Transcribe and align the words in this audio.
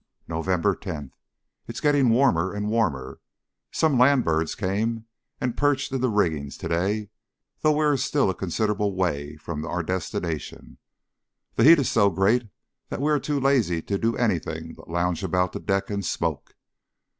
November 0.27 0.73
10. 0.75 1.11
It 1.67 1.75
is 1.75 1.79
getting 1.79 2.09
warmer 2.09 2.51
and 2.55 2.69
warmer. 2.71 3.19
Some 3.71 3.99
land 3.99 4.25
birds 4.25 4.55
came 4.55 5.05
and 5.39 5.55
perched 5.55 5.91
in 5.91 6.01
the 6.01 6.09
rigging 6.09 6.49
today, 6.49 7.11
though 7.59 7.73
we 7.77 7.85
are 7.85 7.97
still 7.97 8.27
a 8.27 8.33
considerable 8.33 8.95
way 8.95 9.35
from 9.37 9.63
our 9.63 9.83
destination. 9.83 10.79
The 11.53 11.65
heat 11.65 11.77
is 11.77 11.91
so 11.91 12.09
great 12.09 12.49
that 12.89 12.99
we 12.99 13.11
are 13.11 13.19
too 13.19 13.39
lazy 13.39 13.83
to 13.83 13.99
do 13.99 14.17
anything 14.17 14.73
but 14.73 14.89
lounge 14.89 15.23
about 15.23 15.51
the 15.53 15.59
decks 15.59 15.91
and 15.91 16.03
smoke. 16.03 16.55